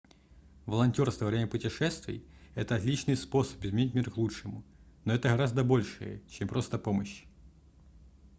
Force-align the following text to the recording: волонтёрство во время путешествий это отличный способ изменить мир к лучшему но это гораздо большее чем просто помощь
волонтёрство 0.65 1.25
во 1.25 1.29
время 1.29 1.45
путешествий 1.45 2.23
это 2.55 2.73
отличный 2.73 3.15
способ 3.15 3.63
изменить 3.63 3.93
мир 3.93 4.09
к 4.09 4.17
лучшему 4.17 4.63
но 5.05 5.13
это 5.13 5.29
гораздо 5.29 5.63
большее 5.63 6.23
чем 6.27 6.47
просто 6.47 6.79
помощь 6.79 7.23